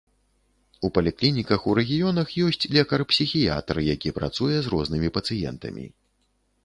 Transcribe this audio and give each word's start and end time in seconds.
У 0.87 0.89
паліклініках 0.95 1.65
у 1.73 1.75
рэгіёнах 1.81 2.33
ёсць 2.45 2.69
лекар-псіхіятр, 2.77 3.75
які 3.93 4.15
працуе 4.19 4.51
з 4.61 4.73
рознымі 4.77 5.09
пацыентамі. 5.19 5.85